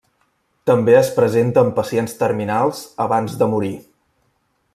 [0.69, 3.75] També es presenta amb pacients terminals abans de morir.